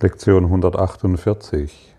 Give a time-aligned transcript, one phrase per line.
[0.00, 1.94] Lektion 148.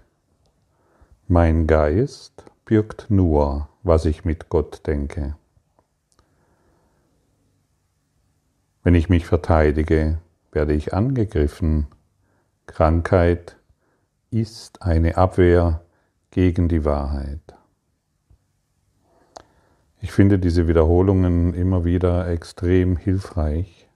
[1.29, 5.37] Mein Geist birgt nur, was ich mit Gott denke.
[8.83, 10.19] Wenn ich mich verteidige,
[10.51, 11.87] werde ich angegriffen.
[12.67, 13.55] Krankheit
[14.29, 15.81] ist eine Abwehr
[16.31, 17.55] gegen die Wahrheit.
[20.01, 23.89] Ich finde diese Wiederholungen immer wieder extrem hilfreich,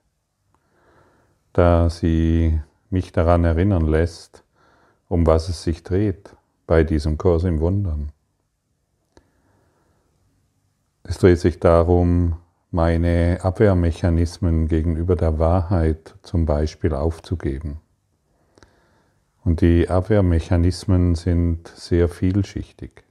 [1.51, 4.43] da sie mich daran erinnern lässt,
[5.07, 6.35] um was es sich dreht
[6.67, 8.11] bei diesem Kurs im Wundern.
[11.03, 12.37] Es dreht sich darum,
[12.71, 17.81] meine Abwehrmechanismen gegenüber der Wahrheit zum Beispiel aufzugeben.
[19.43, 23.03] Und die Abwehrmechanismen sind sehr vielschichtig.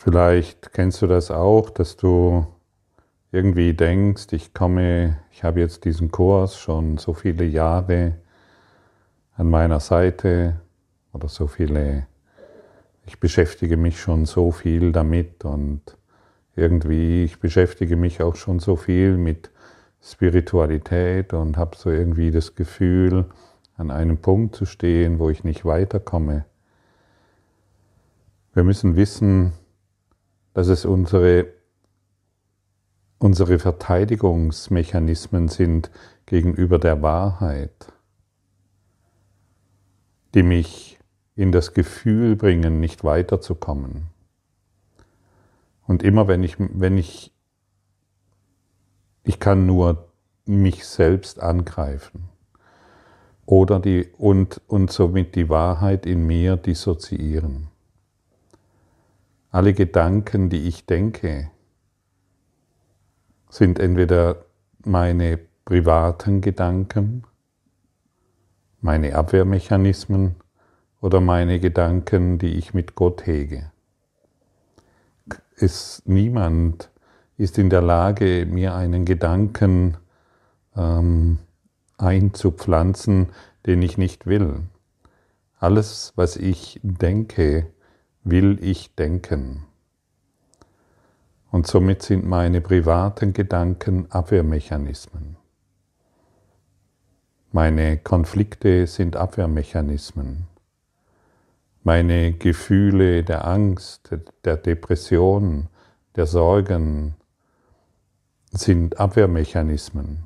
[0.00, 2.46] Vielleicht kennst du das auch, dass du
[3.32, 8.14] irgendwie denkst, ich komme, ich habe jetzt diesen Kurs schon so viele Jahre
[9.34, 10.60] an meiner Seite
[11.12, 12.06] oder so viele,
[13.06, 15.82] ich beschäftige mich schon so viel damit und
[16.54, 19.50] irgendwie, ich beschäftige mich auch schon so viel mit
[20.00, 23.24] Spiritualität und habe so irgendwie das Gefühl,
[23.76, 26.44] an einem Punkt zu stehen, wo ich nicht weiterkomme.
[28.54, 29.54] Wir müssen wissen,
[30.58, 31.46] dass es unsere,
[33.18, 35.88] unsere Verteidigungsmechanismen sind
[36.26, 37.92] gegenüber der Wahrheit,
[40.34, 40.98] die mich
[41.36, 44.08] in das Gefühl bringen, nicht weiterzukommen.
[45.86, 47.32] Und immer wenn ich, wenn ich,
[49.22, 50.08] ich kann nur
[50.44, 52.30] mich selbst angreifen
[53.46, 57.68] oder die, und, und somit die Wahrheit in mir dissoziieren.
[59.50, 61.50] Alle Gedanken, die ich denke,
[63.48, 64.44] sind entweder
[64.84, 67.24] meine privaten Gedanken,
[68.80, 70.36] meine Abwehrmechanismen
[71.00, 73.72] oder meine Gedanken, die ich mit Gott hege.
[75.56, 76.90] Es, niemand
[77.36, 79.96] ist in der Lage, mir einen Gedanken
[80.76, 81.38] ähm,
[81.96, 83.28] einzupflanzen,
[83.66, 84.60] den ich nicht will.
[85.58, 87.66] Alles, was ich denke,
[88.30, 89.64] will ich denken.
[91.50, 95.36] Und somit sind meine privaten Gedanken Abwehrmechanismen.
[97.52, 100.46] Meine Konflikte sind Abwehrmechanismen.
[101.82, 104.14] Meine Gefühle der Angst,
[104.44, 105.68] der Depression,
[106.16, 107.14] der Sorgen
[108.50, 110.24] sind Abwehrmechanismen.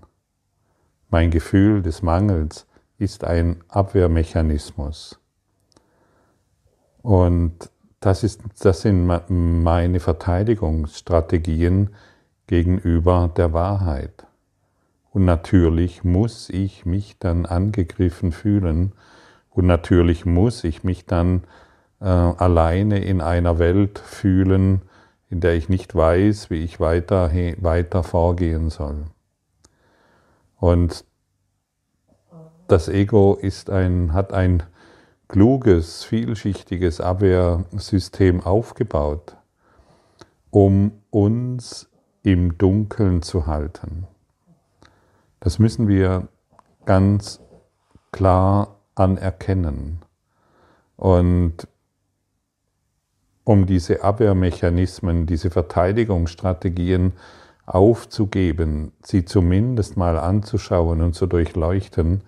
[1.10, 2.66] Mein Gefühl des Mangels
[2.98, 5.20] ist ein Abwehrmechanismus.
[7.02, 7.71] Und
[8.02, 11.90] das, ist, das sind meine Verteidigungsstrategien
[12.48, 14.26] gegenüber der Wahrheit.
[15.12, 18.92] Und natürlich muss ich mich dann angegriffen fühlen
[19.50, 21.44] und natürlich muss ich mich dann
[22.00, 24.82] äh, alleine in einer Welt fühlen,
[25.30, 29.04] in der ich nicht weiß, wie ich weiter, weiter vorgehen soll.
[30.58, 31.04] Und
[32.66, 34.64] das Ego ist ein, hat ein
[35.32, 39.34] kluges, vielschichtiges Abwehrsystem aufgebaut,
[40.50, 41.88] um uns
[42.22, 44.06] im Dunkeln zu halten.
[45.40, 46.28] Das müssen wir
[46.84, 47.40] ganz
[48.12, 50.00] klar anerkennen.
[50.96, 51.66] Und
[53.44, 57.14] um diese Abwehrmechanismen, diese Verteidigungsstrategien
[57.64, 62.22] aufzugeben, sie zumindest mal anzuschauen und zu durchleuchten,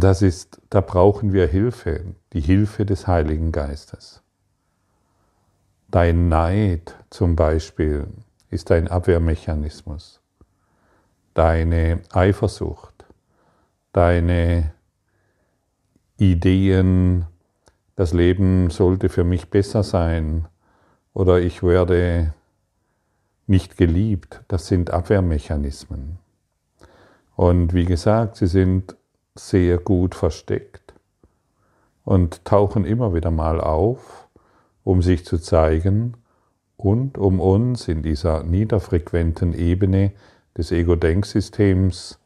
[0.00, 4.22] das ist, da brauchen wir Hilfe, die Hilfe des Heiligen Geistes.
[5.88, 8.06] Dein Neid zum Beispiel
[8.50, 10.20] ist ein Abwehrmechanismus.
[11.34, 13.04] Deine Eifersucht,
[13.92, 14.72] deine
[16.18, 17.26] Ideen,
[17.94, 20.48] das Leben sollte für mich besser sein
[21.12, 22.34] oder ich werde
[23.46, 26.18] nicht geliebt, das sind Abwehrmechanismen.
[27.36, 28.96] Und wie gesagt, sie sind
[29.38, 30.94] sehr gut versteckt
[32.04, 34.28] und tauchen immer wieder mal auf,
[34.84, 36.14] um sich zu zeigen
[36.76, 40.12] und um uns in dieser niederfrequenten Ebene
[40.56, 42.18] des Ego-Denksystems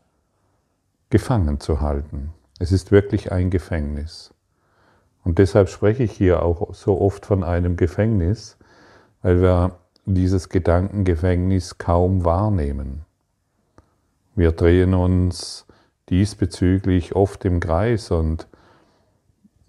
[1.09, 2.33] gefangen zu halten.
[2.59, 4.35] Es ist wirklich ein Gefängnis.
[5.25, 8.57] Und deshalb spreche ich hier auch so oft von einem Gefängnis,
[9.23, 13.05] weil wir dieses Gedankengefängnis kaum wahrnehmen.
[14.35, 15.67] Wir drehen uns
[16.11, 18.49] diesbezüglich oft im Kreis und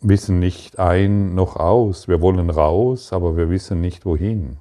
[0.02, 2.08] wissen nicht ein noch aus.
[2.08, 4.58] Wir wollen raus, aber wir wissen nicht wohin.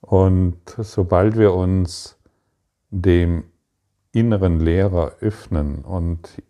[0.00, 2.18] Und sobald wir uns
[2.90, 3.44] dem
[4.12, 6.42] inneren Lehrer öffnen und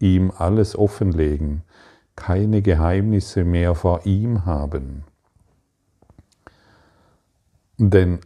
[0.00, 1.62] ihm alles offenlegen,
[2.16, 5.04] keine Geheimnisse mehr vor ihm haben.
[7.78, 8.20] Denn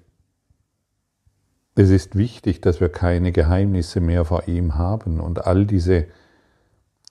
[1.75, 6.07] es ist wichtig, dass wir keine Geheimnisse mehr vor ihm haben und all diese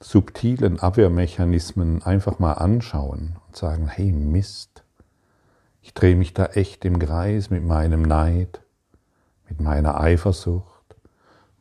[0.01, 4.83] subtilen Abwehrmechanismen einfach mal anschauen und sagen, hey Mist,
[5.81, 8.61] ich drehe mich da echt im Kreis mit meinem Neid,
[9.49, 10.95] mit meiner Eifersucht,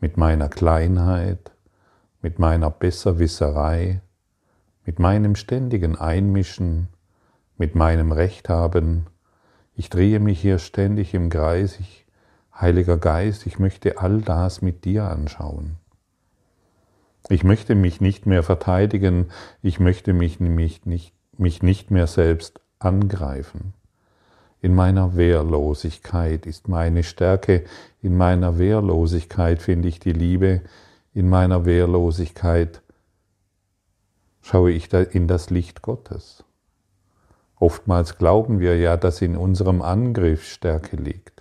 [0.01, 1.51] mit meiner Kleinheit,
[2.21, 4.01] mit meiner Besserwisserei,
[4.85, 6.89] mit meinem ständigen Einmischen,
[7.59, 9.07] mit meinem Recht haben.
[9.75, 11.79] Ich drehe mich hier ständig im Kreis.
[11.81, 12.02] Ich,
[12.55, 15.77] Heiliger Geist, ich möchte all das mit dir anschauen.
[17.29, 19.31] Ich möchte mich nicht mehr verteidigen,
[19.63, 23.75] ich möchte mich, mich, nicht, mich nicht mehr selbst angreifen.
[24.61, 27.65] In meiner Wehrlosigkeit ist meine Stärke,
[28.01, 30.63] in meiner Wehrlosigkeit finde ich die Liebe,
[31.15, 32.83] in meiner Wehrlosigkeit
[34.41, 36.45] schaue ich in das Licht Gottes.
[37.57, 41.31] Oftmals glauben wir ja, dass in unserem Angriff Stärke liegt,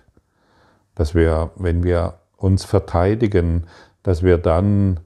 [0.94, 3.66] dass wir, wenn wir uns verteidigen,
[4.02, 5.00] dass wir dann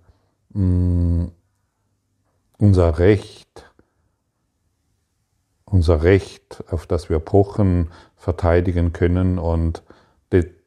[0.51, 1.33] mh, mm,
[2.59, 3.71] unser Recht,
[5.65, 9.83] unser Recht, auf das wir pochen, verteidigen können und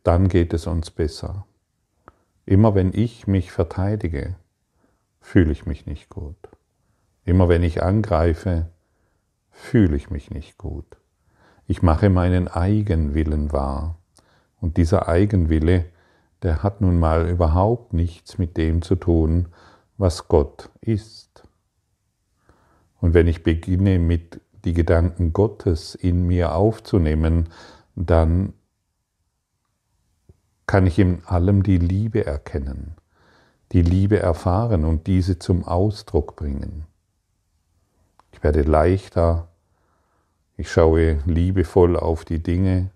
[0.09, 1.45] dann geht es uns besser.
[2.45, 4.35] Immer wenn ich mich verteidige,
[5.21, 6.35] fühle ich mich nicht gut.
[7.25, 8.69] Immer wenn ich angreife,
[9.51, 10.97] fühle ich mich nicht gut.
[11.67, 13.98] Ich mache meinen Eigenwillen wahr.
[14.61, 15.85] Und dieser Eigenwille,
[16.41, 19.49] der hat nun mal überhaupt nichts mit dem zu tun,
[19.97, 21.43] was Gott ist.
[23.01, 27.49] Und wenn ich beginne mit die Gedanken Gottes in mir aufzunehmen,
[27.95, 28.53] dann
[30.65, 32.95] kann ich in allem die Liebe erkennen,
[33.71, 36.85] die Liebe erfahren und diese zum Ausdruck bringen.
[38.31, 39.47] Ich werde leichter.
[40.57, 42.91] Ich schaue liebevoll auf die Dinge.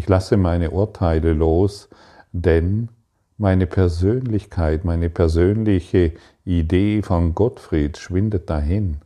[0.00, 1.90] Ich lasse meine Urteile los,
[2.32, 2.88] denn
[3.36, 6.14] meine Persönlichkeit, meine persönliche
[6.46, 9.02] Idee von Gottfried schwindet dahin.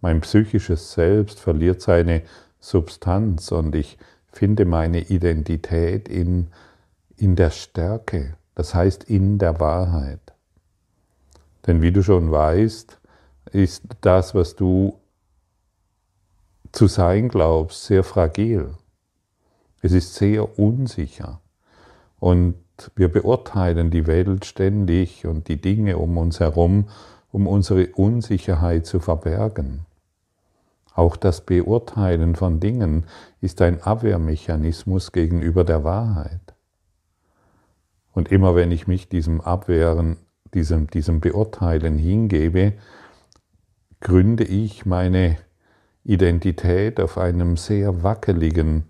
[0.00, 2.22] Mein psychisches Selbst verliert seine
[2.58, 6.48] Substanz und ich finde meine Identität in,
[7.16, 10.34] in der Stärke, das heißt in der Wahrheit.
[11.68, 12.98] Denn wie du schon weißt,
[13.52, 14.98] ist das, was du
[16.72, 18.74] zu sein glaubst, sehr fragil.
[19.86, 21.40] Es ist sehr unsicher.
[22.18, 22.56] Und
[22.96, 26.88] wir beurteilen die Welt ständig und die Dinge um uns herum,
[27.30, 29.86] um unsere Unsicherheit zu verbergen.
[30.92, 33.04] Auch das Beurteilen von Dingen
[33.40, 36.56] ist ein Abwehrmechanismus gegenüber der Wahrheit.
[38.12, 40.16] Und immer wenn ich mich diesem Abwehren,
[40.52, 42.72] diesem, diesem Beurteilen hingebe,
[44.00, 45.36] gründe ich meine
[46.02, 48.86] Identität auf einem sehr wackeligen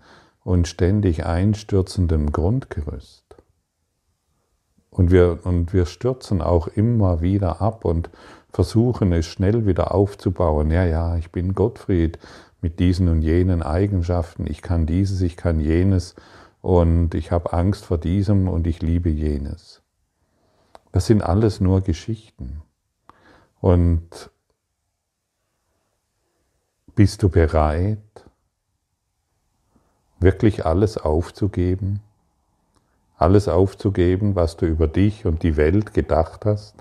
[0.46, 3.24] und ständig einstürzenden Grundgerüst.
[4.90, 8.10] Und wir, und wir stürzen auch immer wieder ab und
[8.52, 10.70] versuchen es schnell wieder aufzubauen.
[10.70, 12.20] Ja, ja, ich bin Gottfried
[12.60, 14.46] mit diesen und jenen Eigenschaften.
[14.48, 16.14] Ich kann dieses, ich kann jenes
[16.62, 19.82] und ich habe Angst vor diesem und ich liebe jenes.
[20.92, 22.62] Das sind alles nur Geschichten.
[23.60, 24.30] Und
[26.94, 28.25] bist du bereit,
[30.18, 32.00] wirklich alles aufzugeben?
[33.16, 36.74] Alles aufzugeben, was du über dich und die Welt gedacht hast?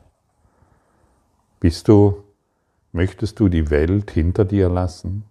[1.59, 2.23] Bist du,
[2.91, 5.23] möchtest du die Welt hinter dir lassen?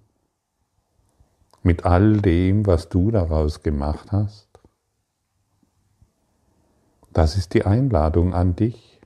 [1.62, 4.48] Mit all dem, was du daraus gemacht hast?
[7.12, 9.00] Das ist die Einladung an dich.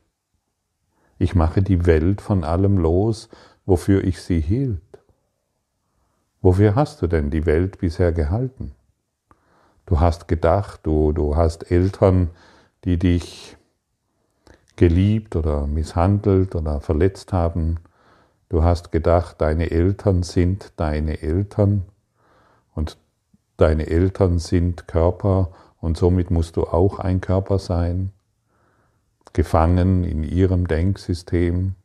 [1.18, 3.28] Ich mache die Welt von allem los,
[3.66, 4.80] wofür ich sie hielt.
[6.40, 8.74] Wofür hast du denn die Welt bisher gehalten?
[9.88, 12.28] Du hast gedacht, du, du hast Eltern,
[12.84, 13.56] die dich
[14.76, 17.76] geliebt oder misshandelt oder verletzt haben.
[18.50, 21.86] Du hast gedacht, deine Eltern sind deine Eltern
[22.74, 22.98] und
[23.56, 28.12] deine Eltern sind Körper und somit musst du auch ein Körper sein,
[29.32, 31.76] gefangen in ihrem Denksystem,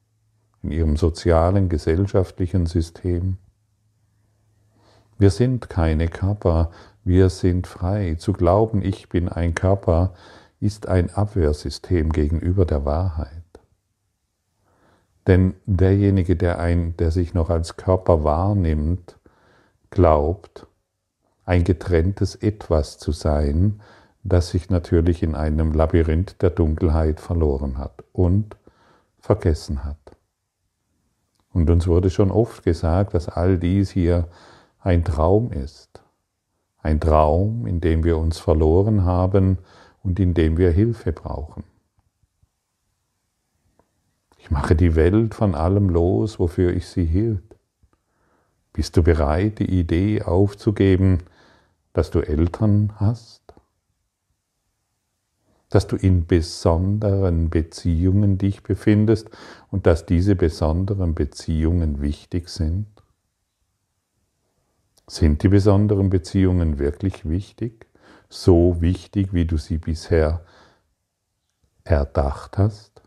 [0.61, 3.37] in ihrem sozialen, gesellschaftlichen System.
[5.17, 6.69] Wir sind keine Körper,
[7.03, 8.15] wir sind frei.
[8.15, 10.13] Zu glauben, ich bin ein Körper,
[10.59, 13.43] ist ein Abwehrsystem gegenüber der Wahrheit.
[15.27, 19.17] Denn derjenige, der, ein, der sich noch als Körper wahrnimmt,
[19.89, 20.67] glaubt,
[21.45, 23.81] ein getrenntes Etwas zu sein,
[24.23, 28.55] das sich natürlich in einem Labyrinth der Dunkelheit verloren hat und
[29.19, 29.97] vergessen hat.
[31.51, 34.27] Und uns wurde schon oft gesagt, dass all dies hier
[34.79, 36.02] ein Traum ist.
[36.83, 39.57] Ein Traum, in dem wir uns verloren haben
[40.03, 41.63] und in dem wir Hilfe brauchen.
[44.37, 47.57] Ich mache die Welt von allem los, wofür ich sie hielt.
[48.73, 51.19] Bist du bereit, die Idee aufzugeben,
[51.93, 53.41] dass du Eltern hast?
[55.69, 59.29] Dass du in besonderen Beziehungen dich befindest
[59.71, 62.92] und dass diese besonderen Beziehungen wichtig sind?
[65.07, 67.87] Sind die besonderen Beziehungen wirklich wichtig?
[68.29, 70.45] So wichtig, wie du sie bisher
[71.83, 73.01] erdacht hast?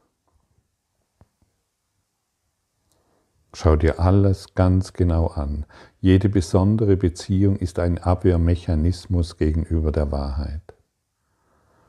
[3.55, 5.65] Schau dir alles ganz genau an.
[6.01, 10.75] Jede besondere Beziehung ist ein Abwehrmechanismus gegenüber der Wahrheit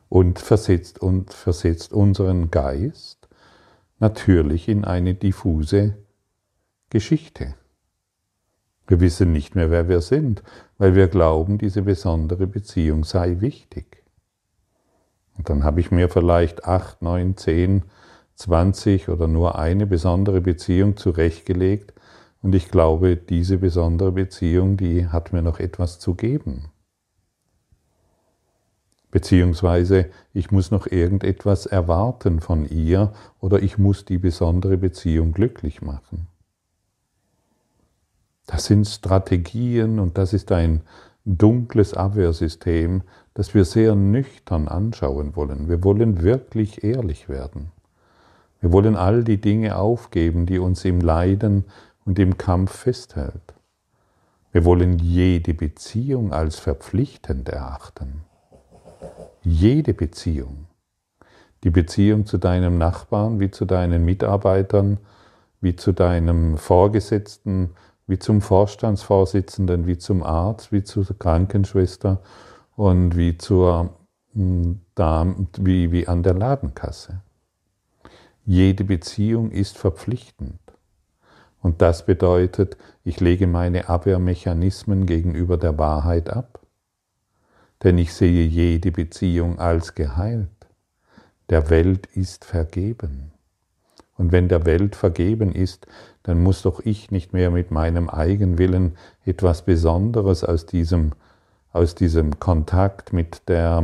[0.09, 3.27] und versetzt, und versetzt unseren Geist
[3.99, 5.97] natürlich in eine diffuse
[6.89, 7.55] Geschichte.
[8.87, 10.43] Wir wissen nicht mehr, wer wir sind,
[10.77, 14.03] weil wir glauben, diese besondere Beziehung sei wichtig.
[15.37, 17.83] Und dann habe ich mir vielleicht acht, neun, zehn
[18.35, 21.93] 20 oder nur eine besondere Beziehung zurechtgelegt
[22.41, 26.69] und ich glaube, diese besondere Beziehung, die hat mir noch etwas zu geben.
[29.09, 35.81] Beziehungsweise ich muss noch irgendetwas erwarten von ihr oder ich muss die besondere Beziehung glücklich
[35.81, 36.27] machen.
[38.47, 40.81] Das sind Strategien und das ist ein
[41.25, 45.69] dunkles Abwehrsystem, das wir sehr nüchtern anschauen wollen.
[45.69, 47.71] Wir wollen wirklich ehrlich werden.
[48.61, 51.65] Wir wollen all die Dinge aufgeben, die uns im Leiden
[52.05, 53.53] und im Kampf festhält.
[54.51, 58.21] Wir wollen jede Beziehung als verpflichtend erachten.
[59.43, 60.67] Jede Beziehung.
[61.63, 64.97] Die Beziehung zu deinem Nachbarn, wie zu deinen Mitarbeitern,
[65.59, 67.71] wie zu deinem Vorgesetzten,
[68.07, 72.21] wie zum Vorstandsvorsitzenden, wie zum Arzt, wie zur Krankenschwester
[72.75, 73.97] und wie, zur,
[74.33, 74.81] hm,
[75.59, 77.21] wie, wie an der Ladenkasse.
[78.45, 80.59] Jede Beziehung ist verpflichtend.
[81.61, 86.61] Und das bedeutet, ich lege meine Abwehrmechanismen gegenüber der Wahrheit ab.
[87.83, 90.49] Denn ich sehe jede Beziehung als geheilt.
[91.49, 93.31] Der Welt ist vergeben.
[94.15, 95.87] Und wenn der Welt vergeben ist,
[96.27, 101.13] dann muss doch ich nicht mehr mit meinem Eigenwillen etwas Besonderes aus diesem,
[101.73, 103.81] aus diesem Kontakt mit, der,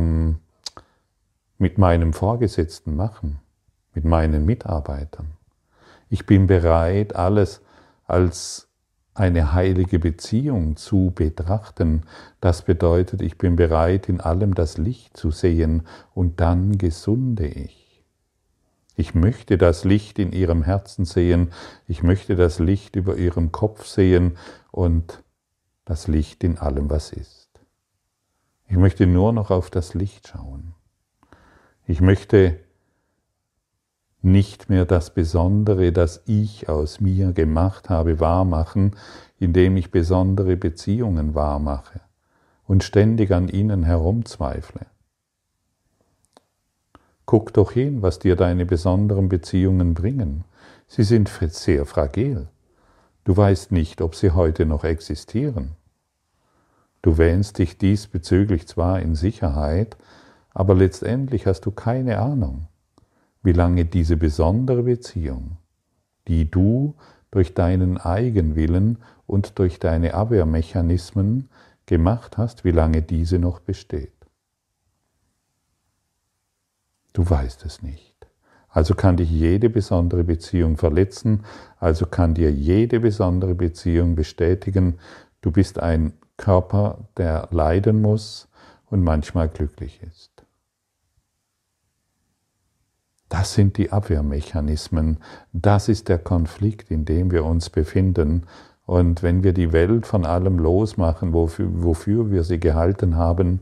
[1.58, 3.40] mit meinem Vorgesetzten machen
[3.94, 5.28] mit meinen Mitarbeitern.
[6.10, 7.62] Ich bin bereit, alles
[8.06, 8.68] als
[9.14, 12.02] eine heilige Beziehung zu betrachten.
[12.40, 15.84] Das bedeutet, ich bin bereit, in allem das Licht zu sehen
[16.14, 17.83] und dann gesunde ich.
[18.96, 21.52] Ich möchte das Licht in ihrem Herzen sehen,
[21.88, 24.36] ich möchte das Licht über ihrem Kopf sehen
[24.70, 25.22] und
[25.84, 27.48] das Licht in allem, was ist.
[28.66, 30.74] Ich möchte nur noch auf das Licht schauen.
[31.86, 32.58] Ich möchte
[34.22, 38.96] nicht mehr das Besondere, das ich aus mir gemacht habe, wahrmachen,
[39.38, 42.00] indem ich besondere Beziehungen wahrmache
[42.66, 44.86] und ständig an ihnen herumzweifle.
[47.26, 50.44] Guck doch hin, was dir deine besonderen Beziehungen bringen.
[50.86, 52.48] Sie sind sehr fragil.
[53.24, 55.72] Du weißt nicht, ob sie heute noch existieren.
[57.02, 59.96] Du wähnst dich diesbezüglich zwar in Sicherheit,
[60.52, 62.68] aber letztendlich hast du keine Ahnung
[63.44, 65.58] wie lange diese besondere Beziehung,
[66.26, 66.94] die du
[67.30, 71.50] durch deinen Eigenwillen und durch deine Abwehrmechanismen
[71.84, 74.13] gemacht hast, wie lange diese noch besteht.
[77.14, 78.14] Du weißt es nicht.
[78.68, 81.44] Also kann dich jede besondere Beziehung verletzen,
[81.78, 84.98] also kann dir jede besondere Beziehung bestätigen,
[85.40, 88.48] du bist ein Körper, der leiden muss
[88.86, 90.44] und manchmal glücklich ist.
[93.28, 95.18] Das sind die Abwehrmechanismen.
[95.52, 98.46] Das ist der Konflikt, in dem wir uns befinden.
[98.86, 103.60] Und wenn wir die Welt von allem losmachen, wofür, wofür wir sie gehalten haben,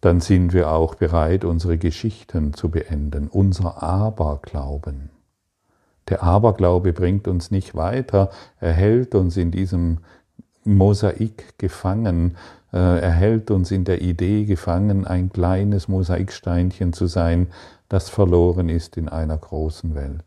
[0.00, 5.10] dann sind wir auch bereit, unsere Geschichten zu beenden, unser Aberglauben.
[6.08, 9.98] Der Aberglaube bringt uns nicht weiter, er hält uns in diesem
[10.64, 12.36] Mosaik gefangen,
[12.72, 17.48] äh, er hält uns in der Idee gefangen, ein kleines Mosaiksteinchen zu sein,
[17.88, 20.24] das verloren ist in einer großen Welt,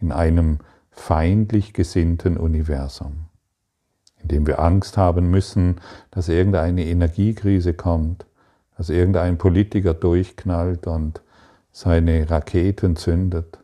[0.00, 0.58] in einem
[0.90, 3.26] feindlich gesinnten Universum,
[4.22, 5.80] indem wir Angst haben müssen,
[6.10, 8.26] dass irgendeine Energiekrise kommt,
[8.76, 11.22] dass irgendein Politiker durchknallt und
[11.72, 13.58] seine Raketen zündet.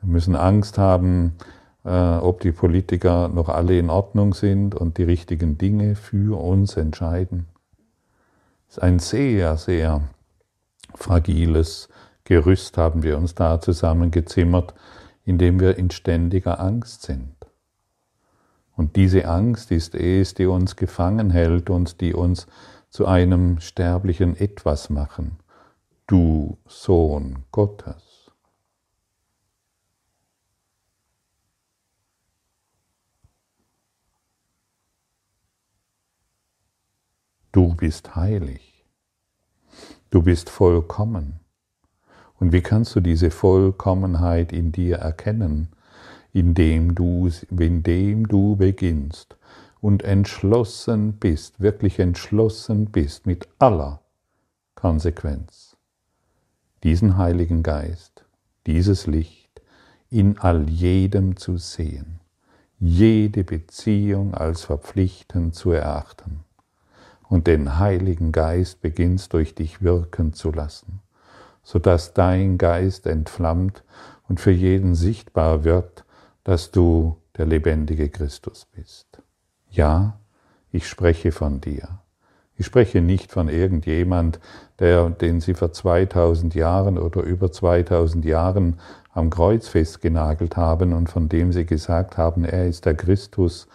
[0.00, 1.36] Wir müssen Angst haben,
[1.84, 6.76] äh, ob die Politiker noch alle in Ordnung sind und die richtigen Dinge für uns
[6.76, 7.46] entscheiden.
[8.66, 10.02] Das ist ein sehr, sehr
[10.94, 11.88] fragiles
[12.24, 14.74] Gerüst haben wir uns da zusammengezimmert,
[15.26, 17.34] indem wir in ständiger Angst sind.
[18.76, 22.46] Und diese Angst ist es, die uns gefangen hält und die uns
[22.94, 25.40] zu einem sterblichen Etwas machen.
[26.06, 28.30] Du Sohn Gottes.
[37.50, 38.86] Du bist heilig.
[40.10, 41.40] Du bist vollkommen.
[42.38, 45.74] Und wie kannst du diese Vollkommenheit in dir erkennen?
[46.34, 49.36] indem du, indem du beginnst
[49.84, 54.00] und entschlossen bist, wirklich entschlossen bist mit aller
[54.74, 55.76] Konsequenz,
[56.82, 58.24] diesen Heiligen Geist,
[58.66, 59.60] dieses Licht
[60.08, 62.20] in all jedem zu sehen,
[62.78, 66.44] jede Beziehung als verpflichtend zu erachten
[67.28, 71.02] und den Heiligen Geist beginnst durch dich wirken zu lassen,
[71.62, 73.84] sodass dein Geist entflammt
[74.30, 76.06] und für jeden sichtbar wird,
[76.42, 79.20] dass du der lebendige Christus bist.
[79.74, 80.20] Ja,
[80.70, 81.98] ich spreche von dir.
[82.56, 84.38] Ich spreche nicht von irgendjemand,
[84.78, 88.78] der, den sie vor 2000 Jahren oder über 2000 Jahren
[89.12, 93.66] am Kreuz festgenagelt haben und von dem sie gesagt haben, er ist der Christus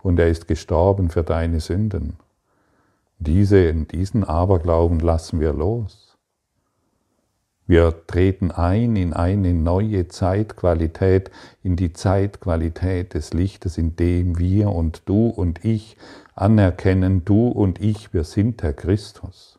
[0.00, 2.16] und er ist gestorben für deine Sünden.
[3.18, 6.07] Diese, diesen Aberglauben lassen wir los.
[7.68, 11.30] Wir treten ein in eine neue Zeitqualität,
[11.62, 15.98] in die Zeitqualität des Lichtes, in dem wir und du und ich
[16.34, 19.58] anerkennen, du und ich, wir sind der Christus.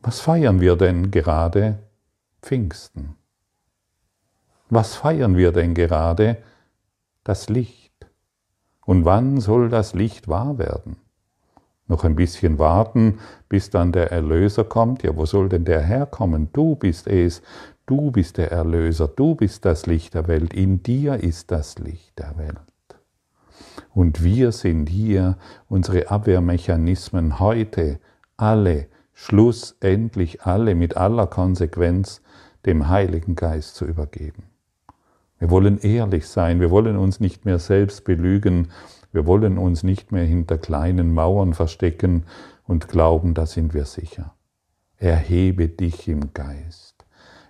[0.00, 1.78] Was feiern wir denn gerade?
[2.40, 3.16] Pfingsten.
[4.70, 6.38] Was feiern wir denn gerade?
[7.22, 7.92] Das Licht.
[8.86, 11.01] Und wann soll das Licht wahr werden?
[11.88, 13.18] Noch ein bisschen warten,
[13.48, 15.02] bis dann der Erlöser kommt.
[15.02, 16.48] Ja, wo soll denn der herkommen?
[16.52, 17.42] Du bist es,
[17.86, 22.18] du bist der Erlöser, du bist das Licht der Welt, in dir ist das Licht
[22.18, 22.58] der Welt.
[23.94, 25.36] Und wir sind hier,
[25.68, 27.98] unsere Abwehrmechanismen heute
[28.36, 32.22] alle, schlussendlich alle mit aller Konsequenz
[32.64, 34.44] dem Heiligen Geist zu übergeben.
[35.38, 38.68] Wir wollen ehrlich sein, wir wollen uns nicht mehr selbst belügen,
[39.12, 42.24] wir wollen uns nicht mehr hinter kleinen Mauern verstecken
[42.66, 44.34] und glauben, da sind wir sicher.
[44.96, 47.04] Erhebe dich im Geist.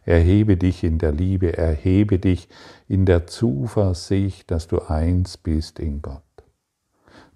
[0.05, 1.57] Erhebe dich in der Liebe.
[1.57, 2.48] Erhebe dich
[2.88, 6.22] in der Zuversicht, dass du eins bist in Gott.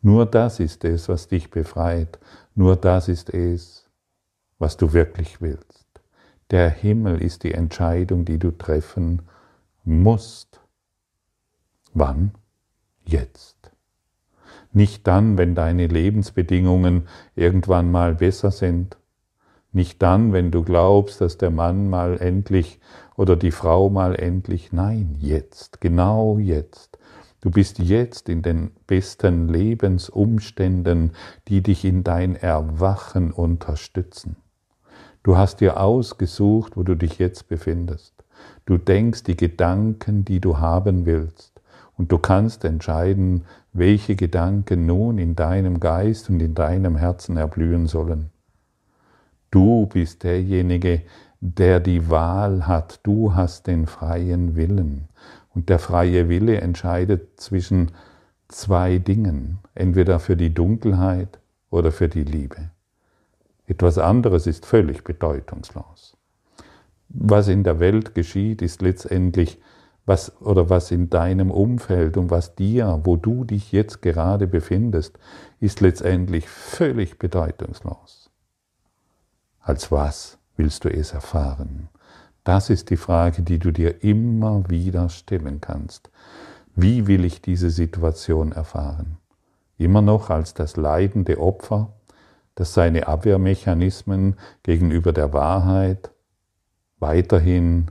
[0.02, 2.18] Nur das ist es, was dich befreit.
[2.54, 3.88] Nur das ist es,
[4.58, 5.86] was du wirklich willst.
[6.50, 9.22] Der Himmel ist die Entscheidung, die du treffen
[9.84, 10.60] musst.
[11.92, 12.32] Wann?
[13.04, 13.55] Jetzt.
[14.76, 18.98] Nicht dann, wenn deine Lebensbedingungen irgendwann mal besser sind.
[19.72, 22.78] Nicht dann, wenn du glaubst, dass der Mann mal endlich
[23.16, 24.74] oder die Frau mal endlich.
[24.74, 26.98] Nein, jetzt, genau jetzt.
[27.40, 31.12] Du bist jetzt in den besten Lebensumständen,
[31.48, 34.36] die dich in dein Erwachen unterstützen.
[35.22, 38.12] Du hast dir ausgesucht, wo du dich jetzt befindest.
[38.66, 41.55] Du denkst die Gedanken, die du haben willst.
[41.96, 47.86] Und du kannst entscheiden, welche Gedanken nun in deinem Geist und in deinem Herzen erblühen
[47.86, 48.30] sollen.
[49.50, 51.02] Du bist derjenige,
[51.40, 53.00] der die Wahl hat.
[53.02, 55.08] Du hast den freien Willen.
[55.54, 57.92] Und der freie Wille entscheidet zwischen
[58.48, 62.70] zwei Dingen, entweder für die Dunkelheit oder für die Liebe.
[63.66, 66.16] Etwas anderes ist völlig bedeutungslos.
[67.08, 69.58] Was in der Welt geschieht, ist letztendlich
[70.06, 75.18] was oder was in deinem Umfeld und was dir, wo du dich jetzt gerade befindest,
[75.60, 78.30] ist letztendlich völlig bedeutungslos.
[79.60, 81.88] Als was willst du es erfahren?
[82.44, 86.10] Das ist die Frage, die du dir immer wieder stellen kannst.
[86.76, 89.16] Wie will ich diese Situation erfahren?
[89.76, 91.92] Immer noch als das leidende Opfer,
[92.54, 96.12] das seine Abwehrmechanismen gegenüber der Wahrheit
[97.00, 97.90] weiterhin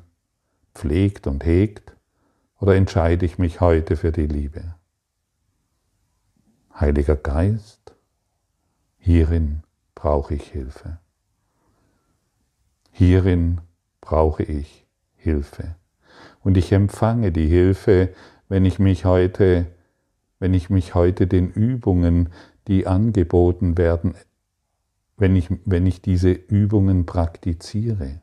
[0.73, 1.94] pflegt und hegt?
[2.65, 4.73] Oder entscheide ich mich heute für die Liebe?
[6.73, 7.93] Heiliger Geist,
[8.97, 9.61] hierin
[9.93, 10.97] brauche ich Hilfe.
[12.89, 13.61] Hierin
[14.01, 15.75] brauche ich Hilfe.
[16.41, 18.09] Und ich empfange die Hilfe,
[18.49, 19.67] wenn ich mich heute
[20.39, 22.29] wenn ich mich heute den Übungen,
[22.67, 24.15] die angeboten werden,
[25.17, 28.21] wenn ich, wenn ich diese Übungen praktiziere,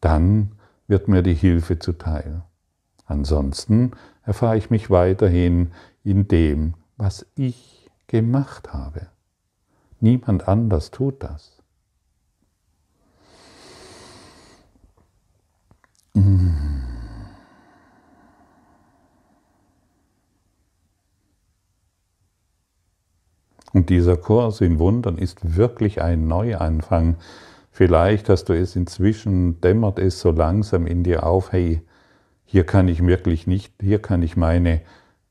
[0.00, 0.52] dann
[0.86, 2.42] wird mir die Hilfe zuteil.
[3.08, 3.92] Ansonsten
[4.22, 5.72] erfahre ich mich weiterhin
[6.04, 9.08] in dem, was ich gemacht habe.
[9.98, 11.58] Niemand anders tut das.
[23.72, 27.16] Und dieser Kurs in Wundern ist wirklich ein Neuanfang.
[27.70, 31.80] Vielleicht hast du es inzwischen, dämmert es so langsam in dir auf, hey,
[32.50, 34.80] hier kann ich wirklich nicht, hier kann ich meine,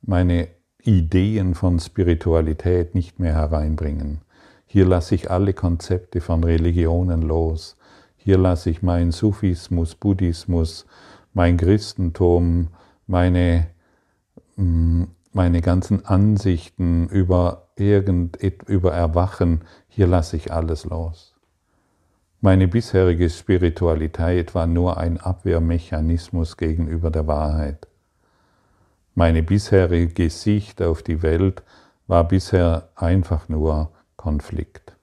[0.03, 0.49] meine
[0.83, 4.21] Ideen von Spiritualität nicht mehr hereinbringen.
[4.67, 7.75] Hier lasse ich alle Konzepte von Religionen los.
[8.17, 10.85] Hier lasse ich meinen Sufismus, Buddhismus,
[11.33, 12.67] mein Christentum,
[13.07, 13.65] meine,
[14.55, 21.36] mm, meine ganzen Ansichten über irgend, über Erwachen, hier lasse ich alles los.
[22.39, 27.87] Meine bisherige Spiritualität war nur ein Abwehrmechanismus gegenüber der Wahrheit.
[29.15, 31.63] Meine bisherige Sicht auf die Welt
[32.05, 34.95] war bisher einfach nur Konflikt.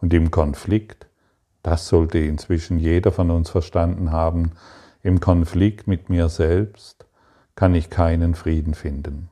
[0.00, 1.06] Und im Konflikt,
[1.62, 4.50] das sollte inzwischen jeder von uns verstanden haben,
[5.04, 7.06] im Konflikt mit mir selbst
[7.54, 9.28] kann ich keinen Frieden finden.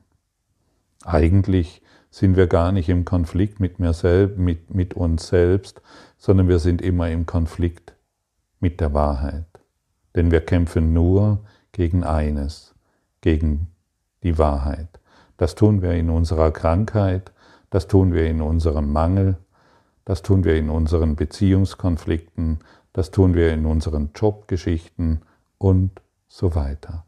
[1.03, 5.81] Eigentlich sind wir gar nicht im Konflikt mit, mir selbst, mit, mit uns selbst,
[6.21, 7.95] sondern wir sind immer im Konflikt
[8.59, 9.47] mit der Wahrheit.
[10.15, 11.39] Denn wir kämpfen nur
[11.71, 12.75] gegen eines,
[13.21, 13.71] gegen
[14.21, 14.99] die Wahrheit.
[15.37, 17.31] Das tun wir in unserer Krankheit,
[17.71, 19.37] das tun wir in unserem Mangel,
[20.05, 22.59] das tun wir in unseren Beziehungskonflikten,
[22.93, 25.23] das tun wir in unseren Jobgeschichten
[25.57, 27.03] und so weiter.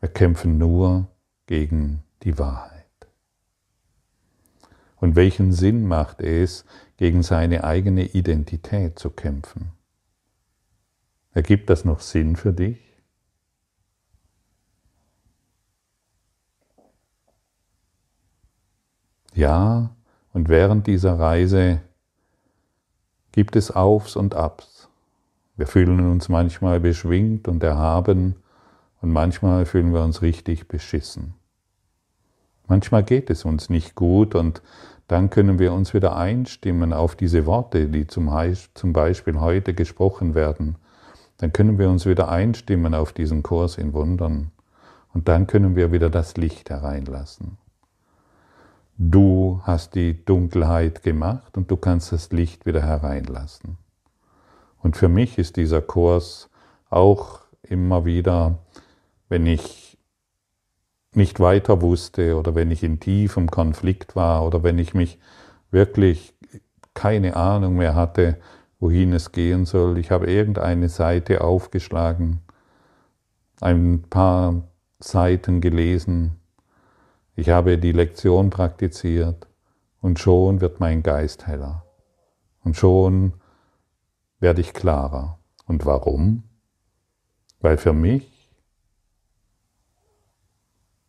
[0.00, 1.06] Wir kämpfen nur
[1.46, 2.84] gegen die Wahrheit.
[4.96, 6.66] Und welchen Sinn macht es,
[7.04, 9.72] gegen seine eigene Identität zu kämpfen?
[11.34, 12.78] Ergibt das noch Sinn für dich?
[19.34, 19.94] Ja,
[20.32, 21.82] und während dieser Reise
[23.32, 24.88] gibt es Aufs und Abs.
[25.56, 28.36] Wir fühlen uns manchmal beschwingt und erhaben
[29.02, 31.34] und manchmal fühlen wir uns richtig beschissen.
[32.66, 34.62] Manchmal geht es uns nicht gut und
[35.06, 38.26] dann können wir uns wieder einstimmen auf diese Worte, die zum
[38.92, 40.76] Beispiel heute gesprochen werden.
[41.38, 44.50] Dann können wir uns wieder einstimmen auf diesen Kurs in Wundern.
[45.12, 47.58] Und dann können wir wieder das Licht hereinlassen.
[48.96, 53.76] Du hast die Dunkelheit gemacht und du kannst das Licht wieder hereinlassen.
[54.82, 56.48] Und für mich ist dieser Kurs
[56.90, 58.58] auch immer wieder,
[59.28, 59.83] wenn ich
[61.16, 65.18] nicht weiter wusste oder wenn ich in tiefem Konflikt war oder wenn ich mich
[65.70, 66.34] wirklich
[66.94, 68.36] keine Ahnung mehr hatte,
[68.80, 69.98] wohin es gehen soll.
[69.98, 72.40] Ich habe irgendeine Seite aufgeschlagen,
[73.60, 74.62] ein paar
[74.98, 76.40] Seiten gelesen
[77.36, 79.48] ich habe die Lektion praktiziert
[80.00, 81.84] und schon wird mein Geist heller.
[82.62, 83.34] Und schon
[84.38, 85.38] werde ich klarer.
[85.66, 86.44] Und warum?
[87.60, 88.30] Weil für mich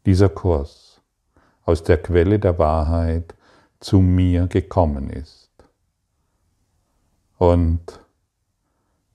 [0.05, 1.01] dieser Kurs
[1.65, 3.35] aus der Quelle der Wahrheit
[3.79, 5.49] zu mir gekommen ist.
[7.37, 7.99] Und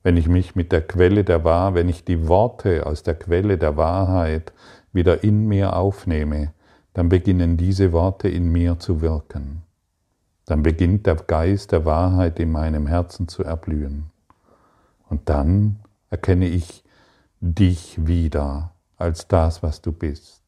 [0.03, 3.59] wenn ich mich mit der Quelle der Wahrheit, wenn ich die Worte aus der Quelle
[3.59, 4.53] der Wahrheit
[4.93, 6.53] wieder in mir aufnehme,
[6.95, 9.63] dann beginnen diese Worte in mir zu wirken.
[10.47, 14.11] Dann beginnt der Geist der Wahrheit in meinem Herzen zu erblühen.
[15.09, 16.83] Und dann erkenne ich
[17.41, 20.40] dich wieder als das, was du bist.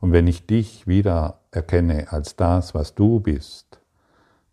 [0.00, 3.80] Und wenn ich dich wieder erkenne als das, was du bist,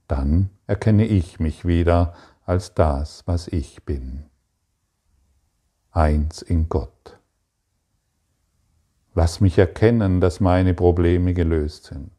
[0.07, 2.13] dann erkenne ich mich wieder
[2.45, 4.25] als das, was ich bin.
[5.91, 7.19] Eins in Gott.
[9.15, 12.11] Lass mich erkennen, dass meine Probleme gelöst sind.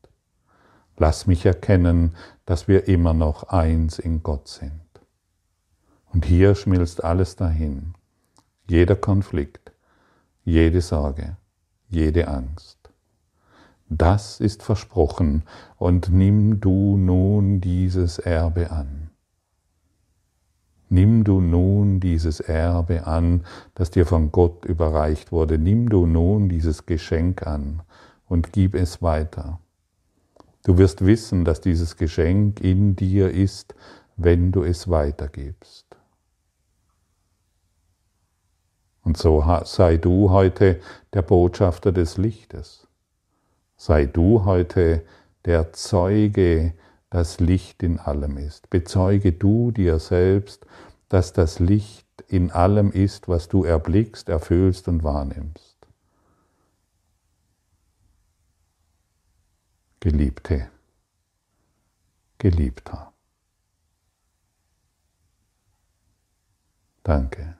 [0.96, 2.14] Lass mich erkennen,
[2.46, 4.80] dass wir immer noch eins in Gott sind.
[6.12, 7.94] Und hier schmilzt alles dahin.
[8.68, 9.72] Jeder Konflikt,
[10.44, 11.36] jede Sorge,
[11.88, 12.73] jede Angst.
[13.88, 15.42] Das ist versprochen
[15.76, 19.10] und nimm du nun dieses Erbe an.
[20.88, 23.44] Nimm du nun dieses Erbe an,
[23.74, 25.58] das dir von Gott überreicht wurde.
[25.58, 27.82] Nimm du nun dieses Geschenk an
[28.26, 29.60] und gib es weiter.
[30.64, 33.74] Du wirst wissen, dass dieses Geschenk in dir ist,
[34.16, 35.84] wenn du es weitergibst.
[39.02, 40.80] Und so sei du heute
[41.12, 42.86] der Botschafter des Lichtes.
[43.76, 45.04] Sei du heute
[45.44, 46.74] der Zeuge,
[47.10, 48.70] das Licht in allem ist.
[48.70, 50.66] Bezeuge du dir selbst,
[51.08, 55.76] dass das Licht in allem ist, was du erblickst, erfüllst und wahrnimmst.
[60.00, 60.68] Geliebte,
[62.38, 63.12] Geliebter.
[67.02, 67.56] Danke.